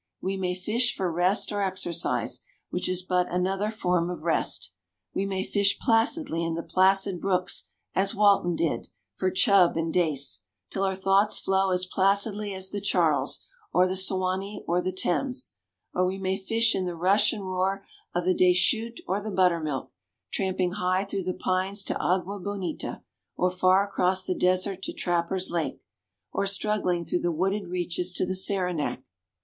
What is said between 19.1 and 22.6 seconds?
the Buttermilk, tramping high through the pines to Agua